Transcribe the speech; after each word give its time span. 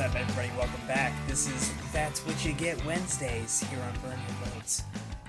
up, 0.00 0.14
everybody? 0.14 0.48
Welcome 0.56 0.80
back. 0.86 1.12
This 1.28 1.46
is 1.46 1.70
That's 1.92 2.20
What 2.26 2.42
You 2.42 2.54
Get 2.54 2.82
Wednesdays 2.86 3.60
here 3.68 3.80
on 3.80 3.92
Burn 4.00 4.18
Your 4.18 4.50
Boats. 4.54 4.82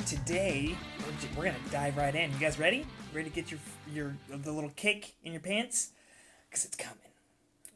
Today, 0.05 0.77
we're, 0.99 1.37
we're 1.37 1.43
gonna 1.43 1.57
dive 1.71 1.97
right 1.97 2.15
in. 2.15 2.31
You 2.31 2.37
guys 2.39 2.57
ready? 2.57 2.85
Ready 3.13 3.29
to 3.29 3.35
get 3.35 3.51
your 3.51 3.59
your 3.93 4.15
the 4.29 4.49
little 4.49 4.71
kick 4.77 5.15
in 5.25 5.33
your 5.33 5.41
pants? 5.41 5.91
Cause 6.51 6.63
it's 6.63 6.77
coming. 6.77 7.11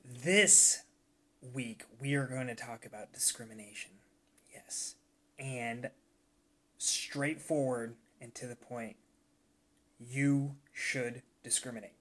This 0.05 0.84
week 1.53 1.84
we 1.99 2.16
are 2.16 2.27
going 2.27 2.47
to 2.47 2.55
talk 2.55 2.85
about 2.85 3.12
discrimination. 3.12 3.91
Yes, 4.53 4.95
and 5.38 5.89
straightforward 6.77 7.95
and 8.21 8.34
to 8.35 8.48
the 8.48 8.55
point. 8.55 8.95
You 9.99 10.55
should 10.71 11.23
discriminate. 11.43 11.95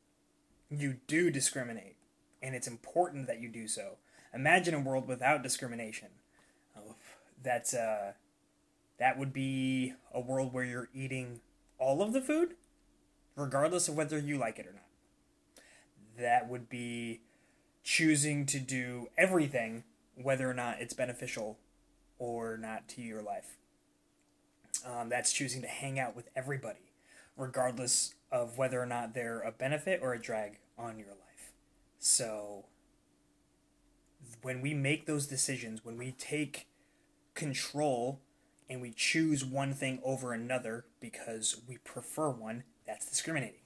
You 0.70 0.98
do 1.09 1.33
discriminate, 1.33 1.97
and 2.41 2.55
it's 2.55 2.69
important 2.69 3.27
that 3.27 3.41
you 3.41 3.48
do 3.48 3.66
so. 3.66 3.97
Imagine 4.34 4.74
a 4.74 4.80
world 4.80 5.06
without 5.06 5.43
discrimination. 5.43 6.09
Oh, 6.77 6.97
that's 7.43 7.73
uh, 7.73 8.12
that 8.98 9.19
would 9.19 9.33
be 9.33 9.95
a 10.12 10.20
world 10.20 10.52
where 10.52 10.65
you're 10.65 10.88
eating 10.95 11.41
all 11.79 12.02
of 12.02 12.12
the 12.12 12.20
food, 12.20 12.55
regardless 13.37 13.88
of 13.88 13.97
whether 13.97 14.19
you 14.19 14.38
like 14.38 14.59
it 14.59 14.66
or 14.66 14.73
not. 14.73 14.83
That 16.19 16.48
would 16.48 16.69
be 16.69 17.20
choosing 17.83 18.47
to 18.47 18.59
do 18.59 19.09
everything, 19.16 19.84
whether 20.15 20.48
or 20.48 20.55
not 20.55 20.80
it's 20.80 20.95
beneficial 20.95 21.59
or 22.19 22.57
not 22.57 22.88
to 22.88 23.02
your 23.02 23.23
life. 23.23 23.59
Um, 24.87 25.09
that's 25.09 25.32
choosing 25.32 25.62
to 25.62 25.69
hang 25.69 25.98
out 25.98 26.16
with 26.16 26.29
everybody, 26.35 26.93
regardless 27.37 28.15
of 28.30 28.59
whether 28.59 28.80
or 28.80 28.87
not 28.87 29.15
they're 29.15 29.40
a 29.40 29.52
benefit 29.52 30.01
or 30.02 30.15
a 30.15 30.21
drag 30.21 30.59
on 30.79 30.99
your 30.99 31.09
life. 31.09 31.52
So, 31.99 32.66
when 34.43 34.61
we 34.61 34.75
make 34.75 35.07
those 35.07 35.27
decisions, 35.27 35.85
when 35.85 35.97
we 35.97 36.13
take 36.13 36.67
control 37.35 38.21
and 38.69 38.80
we 38.80 38.93
choose 38.93 39.45
one 39.45 39.75
thing 39.75 40.01
over 40.05 40.33
another 40.33 40.87
because 41.01 41.61
we 41.69 41.79
prefer 41.79 42.30
one, 42.30 42.65
that's 42.87 43.09
discriminating. 43.09 43.61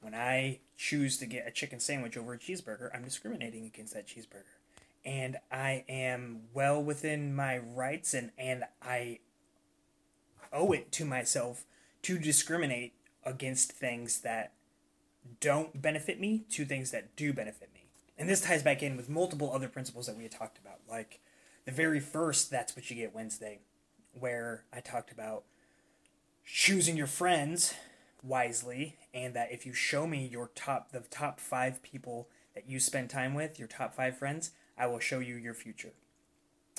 When 0.00 0.14
I 0.14 0.60
choose 0.76 1.16
to 1.18 1.26
get 1.26 1.46
a 1.46 1.50
chicken 1.50 1.80
sandwich 1.80 2.16
over 2.16 2.34
a 2.34 2.38
cheeseburger, 2.38 2.90
I'm 2.94 3.04
discriminating 3.04 3.64
against 3.64 3.94
that 3.94 4.06
cheeseburger. 4.06 4.58
And 5.04 5.38
I 5.50 5.84
am 5.88 6.42
well 6.52 6.82
within 6.82 7.34
my 7.34 7.58
rights 7.58 8.14
and, 8.14 8.30
and 8.38 8.64
I 8.82 9.20
owe 10.52 10.72
it 10.72 10.92
to 10.92 11.04
myself 11.04 11.64
to 12.02 12.18
discriminate 12.18 12.94
against 13.24 13.72
things 13.72 14.20
that 14.20 14.52
don't 15.40 15.80
benefit 15.80 16.20
me 16.20 16.44
to 16.50 16.64
things 16.64 16.90
that 16.90 17.16
do 17.16 17.32
benefit 17.32 17.70
me. 17.74 17.83
And 18.16 18.28
this 18.28 18.40
ties 18.40 18.62
back 18.62 18.82
in 18.82 18.96
with 18.96 19.08
multiple 19.08 19.52
other 19.52 19.68
principles 19.68 20.06
that 20.06 20.16
we 20.16 20.22
had 20.22 20.32
talked 20.32 20.58
about, 20.58 20.78
like 20.88 21.20
the 21.64 21.72
very 21.72 22.00
first 22.00 22.50
That's 22.50 22.76
What 22.76 22.88
You 22.90 22.96
Get 22.96 23.14
Wednesday, 23.14 23.60
where 24.12 24.64
I 24.72 24.80
talked 24.80 25.10
about 25.10 25.44
choosing 26.44 26.96
your 26.96 27.06
friends 27.06 27.74
wisely 28.22 28.96
and 29.12 29.34
that 29.34 29.52
if 29.52 29.66
you 29.66 29.72
show 29.72 30.06
me 30.06 30.26
your 30.26 30.50
top 30.54 30.92
the 30.92 31.00
top 31.00 31.40
5 31.40 31.82
people 31.82 32.28
that 32.54 32.68
you 32.68 32.78
spend 32.78 33.10
time 33.10 33.34
with, 33.34 33.58
your 33.58 33.68
top 33.68 33.94
5 33.94 34.16
friends, 34.16 34.52
I 34.78 34.86
will 34.86 35.00
show 35.00 35.18
you 35.18 35.34
your 35.36 35.54
future. 35.54 35.92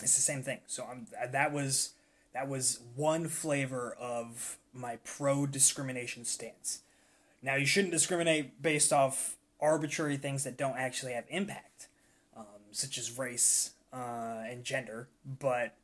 It's 0.02 0.16
the 0.16 0.22
same 0.22 0.44
thing. 0.44 0.60
So 0.68 0.86
I'm 0.90 1.08
that 1.32 1.52
was 1.52 1.94
that 2.34 2.48
was 2.50 2.80
one 2.96 3.28
flavor 3.28 3.96
of 4.00 4.58
my 4.74 4.98
pro 4.98 5.46
discrimination 5.46 6.26
stance. 6.26 6.82
Now 7.42 7.56
you 7.56 7.66
shouldn't 7.66 7.94
discriminate 7.94 8.62
based 8.62 8.92
off 8.92 9.38
arbitrary 9.60 10.18
things 10.18 10.44
that 10.44 10.58
don't 10.58 10.78
actually 10.78 11.14
have 11.14 11.26
impact, 11.30 11.88
um, 12.36 12.46
such 12.72 12.98
as 12.98 13.18
race 13.18 13.72
uh, 13.94 14.44
and 14.50 14.64
gender. 14.64 15.08
But 15.26 15.76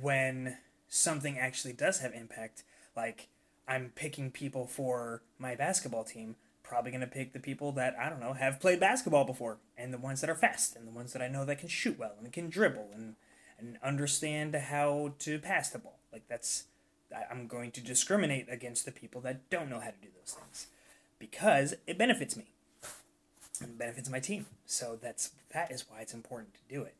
when 0.00 0.58
something 0.88 1.38
actually 1.38 1.72
does 1.72 2.00
have 2.00 2.12
impact, 2.12 2.62
like 2.96 3.28
I'm 3.66 3.92
picking 3.94 4.30
people 4.30 4.66
for 4.66 5.22
my 5.38 5.54
basketball 5.54 6.04
team, 6.04 6.36
probably 6.62 6.90
going 6.90 7.00
to 7.00 7.06
pick 7.06 7.32
the 7.32 7.40
people 7.40 7.72
that, 7.72 7.96
I 7.98 8.08
don't 8.08 8.20
know, 8.20 8.32
have 8.32 8.60
played 8.60 8.80
basketball 8.80 9.24
before, 9.24 9.58
and 9.76 9.92
the 9.92 9.98
ones 9.98 10.20
that 10.20 10.30
are 10.30 10.34
fast, 10.34 10.76
and 10.76 10.86
the 10.86 10.92
ones 10.92 11.12
that 11.12 11.22
I 11.22 11.28
know 11.28 11.44
that 11.44 11.58
can 11.58 11.68
shoot 11.68 11.98
well, 11.98 12.12
and 12.18 12.32
can 12.32 12.48
dribble, 12.48 12.88
and, 12.94 13.16
and 13.58 13.78
understand 13.82 14.54
how 14.54 15.12
to 15.20 15.38
pass 15.38 15.70
the 15.70 15.78
ball. 15.78 15.98
Like, 16.12 16.26
that's, 16.28 16.64
I'm 17.30 17.46
going 17.46 17.70
to 17.72 17.80
discriminate 17.80 18.46
against 18.50 18.86
the 18.86 18.92
people 18.92 19.20
that 19.22 19.50
don't 19.50 19.68
know 19.68 19.80
how 19.80 19.90
to 19.90 20.00
do 20.00 20.08
those 20.18 20.32
things 20.32 20.68
because 21.18 21.74
it 21.86 21.98
benefits 21.98 22.36
me 22.36 22.52
benefits 23.72 24.08
my 24.10 24.20
team. 24.20 24.46
So 24.66 24.98
that's 25.00 25.30
that 25.52 25.70
is 25.70 25.84
why 25.88 26.00
it's 26.00 26.14
important 26.14 26.54
to 26.54 26.74
do 26.74 26.82
it. 26.82 26.94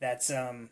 That's 0.00 0.30
um 0.30 0.70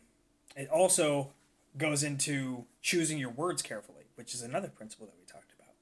it 0.55 0.69
also 0.69 1.31
goes 1.77 2.03
into 2.03 2.65
choosing 2.81 3.17
your 3.17 3.31
words 3.31 3.61
carefully, 3.61 4.05
which 4.15 4.33
is 4.33 4.41
another 4.41 4.67
principle 4.67 5.07
that 5.07 5.15
we 5.17 5.25
talked 5.25 5.53
about. 5.53 5.73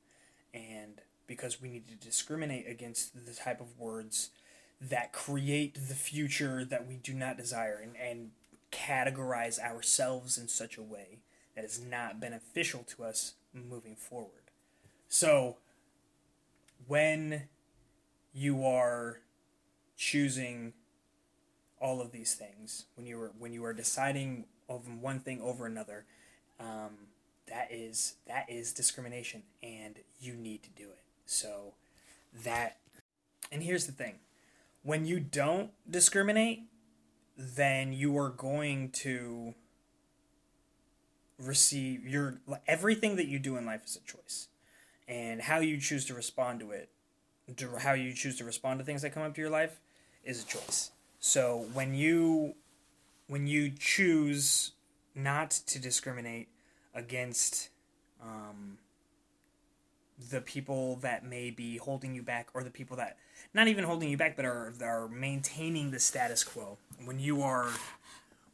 And 0.53 1.01
because 1.27 1.61
we 1.61 1.69
need 1.69 1.87
to 1.87 1.95
discriminate 1.95 2.67
against 2.67 3.25
the 3.25 3.33
type 3.33 3.61
of 3.61 3.79
words 3.79 4.31
that 4.79 5.13
create 5.13 5.75
the 5.75 5.95
future 5.95 6.65
that 6.65 6.87
we 6.87 6.95
do 6.95 7.13
not 7.13 7.37
desire 7.37 7.79
and, 7.81 7.95
and 7.95 8.31
categorize 8.71 9.59
ourselves 9.59 10.37
in 10.37 10.47
such 10.47 10.77
a 10.77 10.81
way 10.81 11.19
that 11.55 11.63
is 11.63 11.79
not 11.79 12.19
beneficial 12.19 12.83
to 12.83 13.03
us 13.03 13.33
moving 13.53 13.95
forward. 13.95 14.49
So 15.09 15.57
when 16.87 17.43
you 18.33 18.65
are 18.65 19.19
choosing 20.01 20.73
all 21.79 22.01
of 22.01 22.11
these 22.11 22.33
things 22.33 22.85
when 22.95 23.05
you 23.05 23.21
are 23.21 23.31
when 23.37 23.53
you 23.53 23.63
are 23.63 23.71
deciding 23.71 24.45
of 24.67 24.81
one 24.99 25.19
thing 25.19 25.39
over 25.41 25.67
another 25.67 26.05
um, 26.59 26.89
that 27.47 27.67
is 27.71 28.15
that 28.25 28.47
is 28.49 28.73
discrimination 28.73 29.43
and 29.61 29.99
you 30.19 30.33
need 30.33 30.63
to 30.63 30.69
do 30.71 30.85
it. 30.85 31.03
So 31.27 31.75
that 32.43 32.77
and 33.51 33.61
here's 33.61 33.85
the 33.85 33.91
thing. 33.91 34.15
When 34.81 35.05
you 35.05 35.19
don't 35.19 35.69
discriminate 35.87 36.63
then 37.37 37.93
you 37.93 38.17
are 38.17 38.29
going 38.29 38.89
to 38.89 39.53
receive 41.37 42.07
your 42.07 42.39
everything 42.67 43.17
that 43.17 43.27
you 43.27 43.37
do 43.37 43.55
in 43.55 43.67
life 43.67 43.85
is 43.85 43.97
a 43.97 44.11
choice. 44.11 44.47
And 45.07 45.41
how 45.41 45.59
you 45.59 45.79
choose 45.79 46.05
to 46.05 46.15
respond 46.15 46.59
to 46.61 46.71
it 46.71 46.89
how 47.79 47.93
you 47.93 48.13
choose 48.13 48.37
to 48.37 48.45
respond 48.45 48.79
to 48.79 48.85
things 48.85 49.01
that 49.01 49.11
come 49.11 49.23
up 49.23 49.35
to 49.35 49.41
your 49.41 49.49
life 49.49 49.79
is 50.23 50.43
a 50.43 50.45
choice. 50.45 50.91
So 51.19 51.65
when 51.73 51.93
you 51.93 52.55
when 53.27 53.47
you 53.47 53.71
choose 53.77 54.71
not 55.15 55.51
to 55.51 55.79
discriminate 55.79 56.49
against 56.93 57.69
um, 58.21 58.77
the 60.29 60.41
people 60.41 60.97
that 60.97 61.25
may 61.25 61.49
be 61.49 61.77
holding 61.77 62.13
you 62.13 62.21
back 62.21 62.49
or 62.53 62.63
the 62.63 62.69
people 62.69 62.97
that 62.97 63.17
not 63.53 63.67
even 63.67 63.83
holding 63.83 64.09
you 64.09 64.17
back 64.17 64.35
but 64.35 64.45
are 64.45 64.73
are 64.81 65.07
maintaining 65.07 65.91
the 65.91 65.99
status 65.99 66.43
quo 66.43 66.77
when 67.05 67.19
you 67.19 67.41
are 67.41 67.69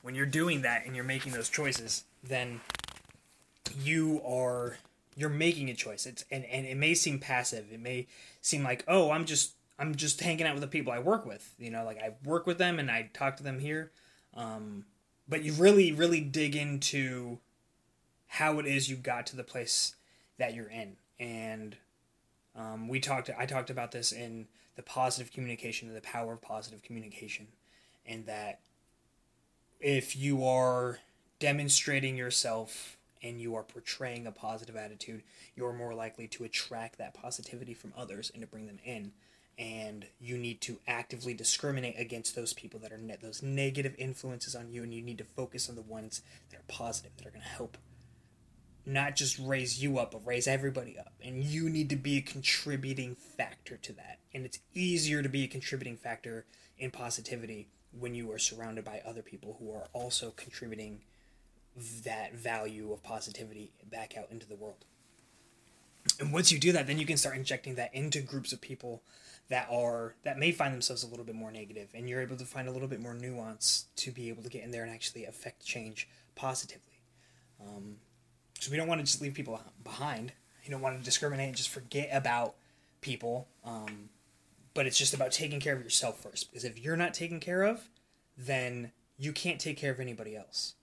when 0.01 0.15
you're 0.15 0.25
doing 0.25 0.61
that 0.61 0.85
and 0.85 0.95
you're 0.95 1.05
making 1.05 1.31
those 1.33 1.49
choices 1.49 2.03
then 2.23 2.59
you 3.81 4.21
are 4.25 4.77
you're 5.15 5.29
making 5.29 5.69
a 5.69 5.73
choice. 5.73 6.05
It's 6.05 6.23
and, 6.31 6.45
and 6.45 6.65
it 6.65 6.77
may 6.77 6.93
seem 6.93 7.19
passive. 7.19 7.65
It 7.71 7.79
may 7.79 8.07
seem 8.41 8.63
like 8.63 8.83
oh 8.87 9.11
i'm 9.11 9.25
just 9.25 9.53
i'm 9.79 9.95
just 9.95 10.19
hanging 10.21 10.45
out 10.45 10.53
with 10.53 10.61
the 10.61 10.67
people 10.67 10.91
i 10.91 10.99
work 10.99 11.25
with 11.25 11.53
you 11.57 11.69
know 11.69 11.83
like 11.83 11.97
i 11.99 12.11
work 12.23 12.47
with 12.47 12.57
them 12.57 12.79
and 12.79 12.89
i 12.89 13.09
talk 13.13 13.37
to 13.37 13.43
them 13.43 13.59
here. 13.59 13.91
Um, 14.33 14.85
but 15.27 15.43
you 15.43 15.53
really 15.53 15.91
really 15.91 16.21
dig 16.21 16.55
into 16.55 17.39
how 18.27 18.59
it 18.59 18.65
is 18.65 18.89
you 18.89 18.95
got 18.95 19.25
to 19.27 19.35
the 19.35 19.43
place 19.43 19.95
that 20.37 20.53
you're 20.53 20.69
in. 20.69 20.97
And 21.19 21.77
um, 22.55 22.87
we 22.87 22.99
talked 22.99 23.29
i 23.37 23.45
talked 23.45 23.69
about 23.69 23.91
this 23.91 24.11
in 24.11 24.47
the 24.75 24.83
positive 24.83 25.33
communication 25.33 25.87
and 25.87 25.97
the 25.97 26.01
power 26.01 26.33
of 26.33 26.41
positive 26.41 26.83
communication. 26.83 27.47
And 28.05 28.25
that 28.27 28.59
if 29.79 30.15
you 30.15 30.45
are 30.45 30.99
demonstrating 31.39 32.15
yourself 32.15 32.97
and 33.23 33.41
you 33.41 33.55
are 33.55 33.63
portraying 33.63 34.27
a 34.27 34.31
positive 34.31 34.75
attitude, 34.75 35.23
you're 35.55 35.73
more 35.73 35.93
likely 35.93 36.27
to 36.27 36.43
attract 36.43 36.97
that 36.99 37.13
positivity 37.13 37.73
from 37.73 37.93
others 37.97 38.31
and 38.33 38.41
to 38.41 38.47
bring 38.47 38.67
them 38.67 38.79
in. 38.85 39.11
And 39.57 40.05
you 40.19 40.37
need 40.37 40.61
to 40.61 40.79
actively 40.87 41.33
discriminate 41.33 41.99
against 41.99 42.35
those 42.35 42.53
people 42.53 42.79
that 42.81 42.91
are 42.91 42.97
ne- 42.97 43.17
those 43.21 43.41
negative 43.41 43.95
influences 43.97 44.55
on 44.55 44.69
you, 44.69 44.83
and 44.83 44.93
you 44.93 45.01
need 45.01 45.17
to 45.17 45.23
focus 45.23 45.67
on 45.67 45.75
the 45.75 45.81
ones 45.81 46.21
that 46.51 46.57
are 46.57 46.63
positive, 46.67 47.11
that 47.17 47.25
are 47.25 47.31
going 47.31 47.41
to 47.41 47.47
help 47.47 47.77
not 48.87 49.17
just 49.17 49.37
raise 49.37 49.83
you 49.83 49.99
up, 49.99 50.11
but 50.11 50.25
raise 50.25 50.47
everybody 50.47 50.97
up. 50.97 51.11
And 51.21 51.43
you 51.43 51.69
need 51.69 51.89
to 51.89 51.97
be 51.97 52.17
a 52.17 52.21
contributing 52.21 53.15
factor 53.15 53.75
to 53.75 53.93
that. 53.93 54.19
And 54.33 54.45
it's 54.45 54.59
easier 54.73 55.21
to 55.21 55.29
be 55.29 55.43
a 55.43 55.47
contributing 55.47 55.97
factor 55.97 56.45
in 56.79 56.91
positivity 56.91 57.67
when 57.91 58.15
you 58.15 58.31
are 58.31 58.39
surrounded 58.39 58.85
by 58.85 59.01
other 59.05 59.21
people 59.21 59.57
who 59.59 59.71
are 59.73 59.87
also 59.91 60.31
contributing 60.31 61.01
that 62.05 62.33
value 62.33 62.93
of 62.93 63.03
positivity 63.03 63.71
back 63.91 64.15
out 64.17 64.27
into 64.31 64.47
the 64.47 64.55
world. 64.55 64.85
and 66.19 66.31
once 66.31 66.51
you 66.51 66.57
do 66.57 66.71
that, 66.71 66.87
then 66.87 66.97
you 66.97 67.05
can 67.05 67.17
start 67.17 67.35
injecting 67.35 67.75
that 67.75 67.93
into 67.93 68.21
groups 68.21 68.53
of 68.53 68.61
people 68.61 69.03
that 69.49 69.67
are 69.71 70.15
that 70.23 70.37
may 70.37 70.51
find 70.51 70.73
themselves 70.73 71.03
a 71.03 71.07
little 71.07 71.25
bit 71.25 71.35
more 71.35 71.51
negative, 71.51 71.89
and 71.93 72.09
you're 72.09 72.21
able 72.21 72.37
to 72.37 72.45
find 72.45 72.67
a 72.67 72.71
little 72.71 72.87
bit 72.87 72.99
more 72.99 73.13
nuance 73.13 73.85
to 73.97 74.11
be 74.11 74.29
able 74.29 74.43
to 74.43 74.49
get 74.49 74.63
in 74.63 74.71
there 74.71 74.83
and 74.83 74.91
actually 74.91 75.25
affect 75.25 75.65
change 75.65 76.07
positively. 76.35 77.01
Um, 77.61 77.97
so 78.59 78.71
we 78.71 78.77
don't 78.77 78.87
want 78.87 78.99
to 78.99 79.05
just 79.05 79.21
leave 79.21 79.33
people 79.33 79.59
behind. 79.83 80.33
You 80.63 80.71
don't 80.71 80.81
want 80.81 80.97
to 80.97 81.03
discriminate 81.03 81.47
and 81.47 81.55
just 81.55 81.69
forget 81.69 82.09
about 82.11 82.55
people. 83.01 83.47
Um, 83.63 84.09
but 84.73 84.85
it's 84.85 84.97
just 84.97 85.15
about 85.15 85.31
taking 85.31 85.59
care 85.59 85.75
of 85.75 85.81
yourself 85.81 86.21
first. 86.21 86.51
Because 86.51 86.63
if 86.63 86.79
you're 86.79 86.95
not 86.95 87.13
taken 87.13 87.39
care 87.39 87.63
of, 87.63 87.89
then 88.37 88.91
you 89.17 89.31
can't 89.31 89.59
take 89.59 89.75
care 89.75 89.91
of 89.91 89.99
anybody 89.99 90.35
else. 90.35 90.75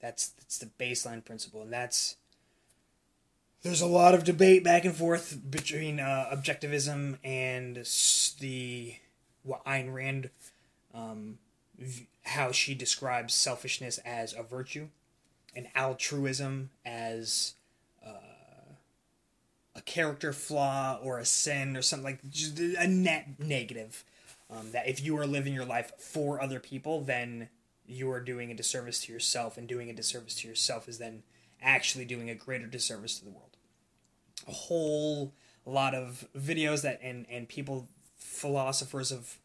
That's 0.00 0.28
that's 0.28 0.56
the 0.56 0.70
baseline 0.80 1.22
principle, 1.24 1.60
and 1.60 1.72
that's 1.72 2.16
there's 3.62 3.80
a 3.80 3.86
lot 3.86 4.14
of 4.14 4.24
debate 4.24 4.64
back 4.64 4.84
and 4.84 4.94
forth 4.94 5.38
between 5.48 6.00
uh, 6.00 6.28
objectivism 6.32 7.18
and 7.24 7.76
the 8.40 8.96
what 9.44 9.64
Ayn 9.64 9.92
Rand, 9.92 10.30
um, 10.94 11.38
how 12.24 12.52
she 12.52 12.74
describes 12.74 13.34
selfishness 13.34 13.98
as 13.98 14.34
a 14.34 14.42
virtue, 14.42 14.88
and 15.54 15.68
altruism 15.74 16.70
as 16.84 17.54
uh, 18.04 18.74
a 19.76 19.80
character 19.82 20.32
flaw 20.32 20.98
or 21.02 21.18
a 21.18 21.24
sin 21.24 21.76
or 21.76 21.82
something 21.82 22.04
like 22.04 22.30
just 22.30 22.58
a 22.58 22.86
net 22.86 23.28
negative. 23.38 24.04
Um, 24.50 24.72
that 24.72 24.86
if 24.86 25.02
you 25.02 25.16
are 25.16 25.26
living 25.26 25.54
your 25.54 25.64
life 25.64 25.92
for 25.98 26.42
other 26.42 26.60
people, 26.60 27.00
then 27.00 27.48
you 27.86 28.10
are 28.10 28.20
doing 28.20 28.50
a 28.50 28.54
disservice 28.54 29.00
to 29.04 29.12
yourself, 29.12 29.56
and 29.56 29.66
doing 29.66 29.88
a 29.88 29.94
disservice 29.94 30.34
to 30.36 30.48
yourself 30.48 30.88
is 30.88 30.98
then 30.98 31.22
actually 31.62 32.04
doing 32.04 32.28
a 32.28 32.34
greater 32.34 32.66
disservice 32.66 33.18
to 33.18 33.24
the 33.24 33.30
world. 33.30 33.51
A 34.48 34.52
whole 34.52 35.32
lot 35.64 35.94
of 35.94 36.26
videos 36.36 36.82
that 36.82 37.00
and 37.02 37.26
and 37.30 37.48
people 37.48 37.88
philosophers 38.16 39.12
of 39.12 39.38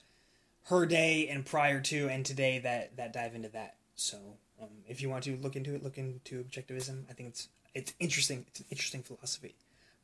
her 0.65 0.85
day 0.85 1.27
and 1.27 1.45
prior 1.45 1.79
to 1.79 2.09
and 2.09 2.25
today 2.25 2.59
that 2.59 2.97
that 2.97 3.13
dive 3.13 3.35
into 3.35 3.49
that. 3.49 3.75
So 3.95 4.17
um, 4.61 4.69
if 4.87 5.01
you 5.01 5.09
want 5.09 5.23
to 5.25 5.37
look 5.37 5.55
into 5.55 5.75
it, 5.75 5.83
look 5.83 5.97
into 5.97 6.43
objectivism. 6.43 7.03
I 7.09 7.13
think 7.13 7.29
it's 7.29 7.49
it's 7.73 7.93
interesting. 7.99 8.45
It's 8.47 8.59
an 8.59 8.65
interesting 8.69 9.03
philosophy, 9.03 9.55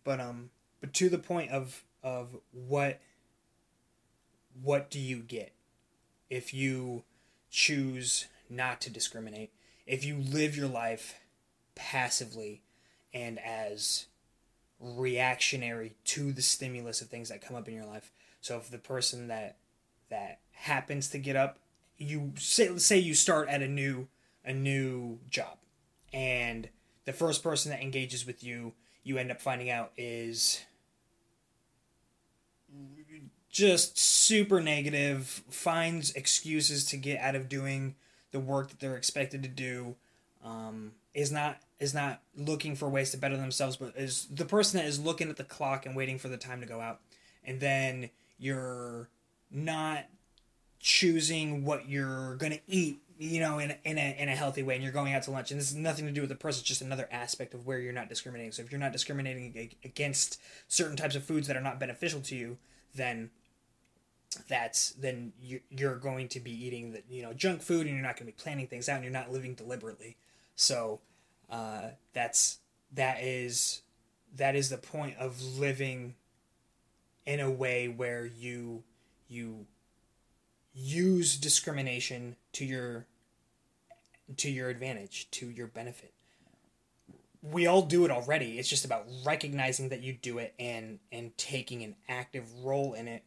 but 0.03 0.19
um, 0.19 0.51
but 0.79 0.93
to 0.95 1.09
the 1.09 1.17
point 1.17 1.51
of 1.51 1.83
of 2.03 2.37
what 2.51 2.99
what 4.61 4.89
do 4.91 4.99
you 4.99 5.17
get 5.17 5.53
if 6.29 6.53
you 6.53 7.03
choose 7.49 8.27
not 8.49 8.81
to 8.81 8.89
discriminate, 8.89 9.51
if 9.85 10.03
you 10.03 10.17
live 10.17 10.55
your 10.55 10.67
life 10.67 11.19
passively 11.75 12.61
and 13.13 13.39
as 13.39 14.07
reactionary 14.83 15.95
to 16.05 16.31
the 16.33 16.41
stimulus 16.41 17.01
of 17.01 17.07
things 17.07 17.29
that 17.29 17.41
come 17.41 17.55
up 17.55 17.67
in 17.67 17.73
your 17.73 17.85
life. 17.85 18.11
So 18.41 18.57
if 18.57 18.69
the 18.69 18.77
person 18.77 19.27
that 19.29 19.55
that 20.09 20.39
happens 20.51 21.09
to 21.09 21.17
get 21.17 21.35
up, 21.35 21.57
you 21.97 22.33
say 22.37 22.77
say 22.77 22.99
you 22.99 23.13
start 23.15 23.47
at 23.49 23.61
a 23.61 23.67
new 23.67 24.07
a 24.45 24.53
new 24.53 25.19
job 25.29 25.57
and 26.11 26.67
the 27.05 27.13
first 27.13 27.43
person 27.43 27.71
that 27.71 27.81
engages 27.81 28.25
with 28.25 28.43
you, 28.43 28.73
you 29.03 29.17
end 29.17 29.31
up 29.31 29.41
finding 29.41 29.69
out 29.69 29.91
is 29.97 30.61
just 33.49 33.99
super 33.99 34.61
negative, 34.61 35.43
finds 35.49 36.11
excuses 36.13 36.85
to 36.85 36.97
get 36.97 37.19
out 37.19 37.35
of 37.35 37.49
doing 37.49 37.95
the 38.31 38.39
work 38.39 38.69
that 38.69 38.79
they're 38.79 38.97
expected 38.97 39.43
to 39.43 39.49
do, 39.49 39.95
um, 40.43 40.91
is 41.13 41.31
not 41.31 41.59
is 41.79 41.93
not 41.93 42.21
looking 42.35 42.75
for 42.75 42.87
ways 42.87 43.11
to 43.11 43.17
better 43.17 43.37
themselves, 43.37 43.77
but 43.77 43.93
is 43.95 44.27
the 44.27 44.45
person 44.45 44.79
that 44.79 44.87
is 44.87 44.99
looking 44.99 45.29
at 45.29 45.37
the 45.37 45.43
clock 45.43 45.85
and 45.85 45.95
waiting 45.95 46.17
for 46.17 46.29
the 46.29 46.37
time 46.37 46.61
to 46.61 46.65
go 46.65 46.79
out, 46.79 47.01
and 47.43 47.59
then 47.59 48.09
you're 48.37 49.09
not 49.51 50.05
choosing 50.79 51.63
what 51.63 51.87
you're 51.87 52.35
gonna 52.35 52.59
eat, 52.67 52.99
you 53.17 53.39
know, 53.39 53.59
in 53.59 53.75
in 53.83 53.97
a 53.97 54.15
in 54.17 54.29
a 54.29 54.35
healthy 54.35 54.63
way, 54.63 54.75
and 54.75 54.83
you're 54.83 54.93
going 54.93 55.13
out 55.13 55.23
to 55.23 55.31
lunch, 55.31 55.51
and 55.51 55.59
this 55.59 55.69
has 55.69 55.77
nothing 55.77 56.05
to 56.05 56.11
do 56.11 56.21
with 56.21 56.29
the 56.29 56.35
person, 56.35 56.61
it's 56.61 56.67
just 56.67 56.81
another 56.81 57.07
aspect 57.11 57.53
of 57.53 57.65
where 57.65 57.79
you're 57.79 57.93
not 57.93 58.09
discriminating. 58.09 58.51
So 58.51 58.61
if 58.61 58.71
you're 58.71 58.79
not 58.79 58.91
discriminating 58.91 59.71
against 59.83 60.41
certain 60.67 60.95
types 60.95 61.15
of 61.15 61.23
foods 61.23 61.47
that 61.47 61.57
are 61.57 61.61
not 61.61 61.79
beneficial 61.79 62.21
to 62.21 62.35
you, 62.35 62.57
then 62.95 63.29
that's 64.47 64.91
then 64.91 65.33
you're 65.69 65.95
going 65.95 66.27
to 66.27 66.39
be 66.39 66.51
eating 66.51 66.91
the 66.91 67.03
you 67.09 67.21
know 67.21 67.33
junk 67.33 67.61
food 67.61 67.85
and 67.85 67.95
you're 67.95 68.05
not 68.05 68.17
going 68.17 68.25
to 68.25 68.35
be 68.35 68.41
planning 68.43 68.67
things 68.67 68.89
out 68.89 68.95
and 68.95 69.03
you're 69.03 69.13
not 69.13 69.31
living 69.31 69.53
deliberately 69.53 70.17
so 70.55 70.99
uh, 71.49 71.89
that's 72.13 72.59
that 72.93 73.21
is 73.21 73.81
that 74.35 74.55
is 74.55 74.69
the 74.69 74.77
point 74.77 75.15
of 75.17 75.41
living 75.41 76.15
in 77.25 77.39
a 77.39 77.49
way 77.49 77.87
where 77.87 78.25
you 78.25 78.83
you 79.27 79.65
use 80.73 81.37
discrimination 81.37 82.35
to 82.51 82.65
your 82.65 83.05
to 84.37 84.49
your 84.49 84.69
advantage 84.69 85.29
to 85.31 85.49
your 85.49 85.67
benefit 85.67 86.13
we 87.41 87.67
all 87.67 87.81
do 87.81 88.05
it 88.05 88.11
already 88.11 88.57
it's 88.57 88.69
just 88.69 88.85
about 88.85 89.05
recognizing 89.25 89.89
that 89.89 90.01
you 90.01 90.13
do 90.13 90.37
it 90.37 90.53
and 90.57 90.99
and 91.11 91.37
taking 91.37 91.83
an 91.83 91.95
active 92.07 92.45
role 92.63 92.93
in 92.93 93.07
it 93.07 93.23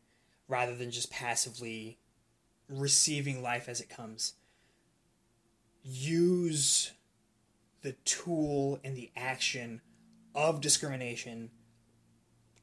rather 0.48 0.74
than 0.74 0.90
just 0.90 1.10
passively 1.10 1.98
receiving 2.68 3.42
life 3.42 3.68
as 3.68 3.80
it 3.80 3.88
comes. 3.88 4.34
Use 5.82 6.92
the 7.82 7.92
tool 8.04 8.80
and 8.82 8.96
the 8.96 9.10
action 9.16 9.80
of 10.34 10.60
discrimination 10.60 11.50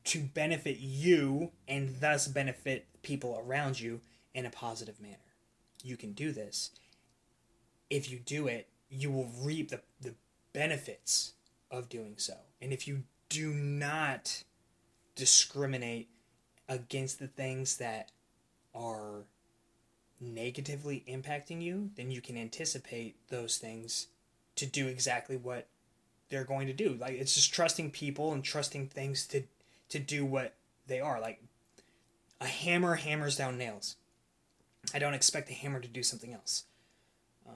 to 0.06 0.20
benefit 0.20 0.78
you 0.80 1.52
and 1.68 1.96
thus 2.02 2.28
benefit 2.28 2.88
people 3.02 3.42
around 3.46 3.80
you 3.80 4.02
in 4.34 4.46
a 4.46 4.50
positive 4.50 5.00
manner. 5.00 5.18
You 5.84 5.98
can 5.98 6.14
do 6.14 6.32
this. 6.32 6.72
If 7.90 8.10
you 8.12 8.20
do 8.20 8.48
it, 8.48 8.68
you 8.90 9.12
will 9.12 9.30
reap 9.42 9.70
the, 9.70 9.82
the 10.02 10.16
benefits 10.54 11.34
of 11.72 11.90
doing 11.90 12.16
so. 12.18 12.34
And 12.62 12.72
if 12.74 12.88
you 12.88 13.04
do 13.30 13.54
not 13.54 14.44
discriminate 15.16 16.10
against 16.68 17.20
the 17.20 17.28
things 17.28 17.78
that 17.78 18.12
are 18.74 19.24
negatively 20.20 21.04
impacting 21.08 21.62
you, 21.62 21.90
then 21.96 22.12
you 22.12 22.22
can 22.22 22.38
anticipate 22.38 23.16
those 23.30 23.58
things 23.58 24.08
to 24.56 24.66
do 24.66 24.88
exactly 24.88 25.38
what 25.38 25.68
they're 26.30 26.44
going 26.44 26.68
to 26.68 26.74
do. 26.74 26.98
Like 27.00 27.14
it's 27.14 27.36
just 27.36 27.54
trusting 27.54 27.92
people 27.92 28.34
and 28.34 28.44
trusting 28.44 28.88
things 28.88 29.28
to 29.28 29.44
to 29.90 30.00
do 30.00 30.26
what 30.26 30.56
they 30.88 31.00
are. 31.00 31.20
Like 31.20 31.42
a 32.42 32.48
hammer 32.48 32.96
hammers 32.96 33.38
down 33.38 33.58
nails. 33.58 33.96
I 34.94 35.00
don't 35.00 35.14
expect 35.14 35.50
a 35.50 35.54
hammer 35.54 35.80
to 35.80 35.88
do 35.88 36.04
something 36.04 36.34
else. 36.34 36.66
Um, 37.48 37.56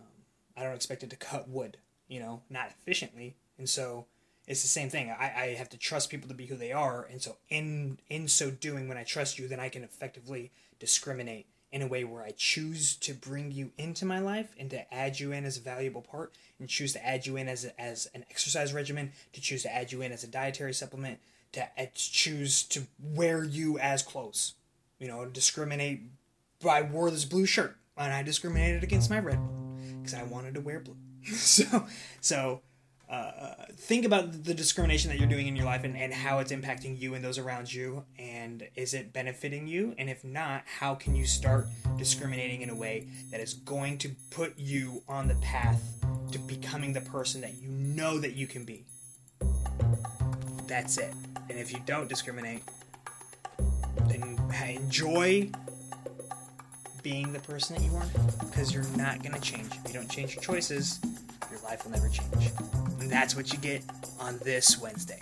I 0.56 0.64
don't 0.64 0.76
expect 0.76 1.04
it 1.04 1.10
to 1.10 1.16
cut 1.18 1.50
wood, 1.50 1.78
you 2.08 2.20
know, 2.20 2.42
not 2.50 2.70
efficiently. 2.70 3.36
And 3.58 3.68
so 3.68 4.06
it's 4.48 4.62
the 4.62 4.70
same 4.70 4.90
thing. 4.90 5.12
I, 5.12 5.34
I 5.36 5.56
have 5.58 5.70
to 5.70 5.78
trust 5.78 6.10
people 6.10 6.30
to 6.30 6.34
be 6.34 6.46
who 6.46 6.56
they 6.56 6.72
are, 6.72 7.06
and 7.12 7.22
so 7.22 7.38
in 7.50 8.00
in 8.10 8.28
so 8.28 8.50
doing, 8.50 8.88
when 8.88 8.98
I 8.98 9.04
trust 9.04 9.38
you, 9.38 9.48
then 9.48 9.60
I 9.60 9.70
can 9.70 9.84
effectively 9.84 10.52
discriminate 10.80 11.48
in 11.72 11.82
a 11.82 11.88
way 11.88 12.04
where 12.04 12.24
I 12.24 12.32
choose 12.32 12.96
to 12.98 13.14
bring 13.14 13.52
you 13.52 13.72
into 13.78 14.06
my 14.06 14.20
life 14.20 14.56
and 14.58 14.70
to 14.70 14.94
add 14.94 15.20
you 15.20 15.32
in 15.32 15.46
as 15.46 15.58
a 15.58 15.62
valuable 15.62 16.02
part, 16.02 16.34
and 16.60 16.70
choose 16.70 16.94
to 16.94 17.06
add 17.06 17.26
you 17.26 17.38
in 17.38 17.48
as 17.48 17.66
a, 17.66 17.82
as 17.82 18.08
an 18.14 18.26
exercise 18.30 18.74
regimen, 18.74 19.12
to 19.34 19.42
choose 19.42 19.64
to 19.64 19.74
add 19.74 19.92
you 19.92 20.02
in 20.02 20.12
as 20.12 20.24
a 20.24 20.28
dietary 20.28 20.74
supplement, 20.74 21.20
to, 21.52 21.64
uh, 21.78 21.86
choose 21.94 22.64
to 22.64 22.88
wear 23.00 23.44
you 23.44 23.78
as 23.80 24.02
clothes. 24.02 24.54
You 25.00 25.08
know, 25.08 25.26
discriminate. 25.26 26.02
I 26.68 26.82
wore 26.82 27.12
this 27.12 27.26
blue 27.26 27.46
shirt, 27.46 27.76
and 27.98 28.12
I 28.12 28.24
discriminated 28.24 28.84
against 28.84 29.10
my 29.10 29.20
red 29.20 29.40
one 29.40 30.00
because 30.02 30.14
I 30.14 30.24
wanted 30.24 30.56
to 30.56 30.62
wear 30.62 30.80
blue. 30.80 30.98
so 31.34 31.86
so 32.22 32.62
uh, 33.10 33.54
think 33.78 34.06
about 34.06 34.44
the 34.44 34.54
discrimination 34.54 35.10
that 35.10 35.18
you're 35.18 35.30
doing 35.30 35.48
in 35.48 35.56
your 35.56 35.66
life 35.66 35.86
and, 35.86 35.96
and 35.96 36.14
how 36.14 36.40
it's 36.40 36.52
impacting 36.52 37.00
you 37.00 37.14
and 37.14 37.24
those 37.24 37.38
around 37.38 37.74
you 37.74 38.04
and 38.20 38.68
is 38.76 38.94
it 38.94 39.14
benefiting 39.14 39.66
you? 39.66 39.96
And 39.98 40.10
if 40.10 40.26
not 40.26 40.64
how 40.66 40.96
can 40.96 41.16
you 41.16 41.26
start 41.26 41.68
discriminating 41.98 42.62
in 42.62 42.70
a 42.70 42.76
way 42.76 43.08
that 43.32 43.40
is 43.40 43.54
going 43.54 43.98
to 44.00 44.10
put 44.30 44.58
you 44.58 45.04
on 45.08 45.30
the 45.30 45.36
path 45.36 45.82
to 46.32 46.40
becoming 46.40 46.92
the 46.92 47.02
person 47.02 47.40
that 47.42 47.62
you 47.62 47.70
know 47.70 48.20
that 48.20 48.34
you 48.34 48.46
can 48.46 48.66
be? 48.66 48.86
That's 50.68 50.98
it. 50.98 51.14
And 51.50 51.58
if 51.58 51.72
you 51.72 51.80
don't 51.86 52.10
discriminate 52.10 52.64
then 54.10 54.38
enjoy 54.68 55.50
being 57.04 57.32
the 57.32 57.40
person 57.40 57.76
that 57.76 57.86
you 57.86 57.96
are 57.96 58.06
because 58.40 58.74
you're 58.74 58.84
not 58.98 59.24
going 59.24 59.34
to 59.34 59.40
change. 59.40 59.68
If 59.86 59.94
you 59.94 60.00
don't 60.00 60.10
change 60.10 60.36
your 60.36 60.44
choices 60.44 61.00
your 61.50 61.60
life 61.62 61.84
will 61.84 61.92
never 61.92 62.10
change. 62.10 62.52
And 63.00 63.10
that's 63.10 63.36
what 63.36 63.52
you 63.52 63.60
get 63.60 63.84
on 64.20 64.40
this 64.40 64.80
Wednesday. 64.80 65.20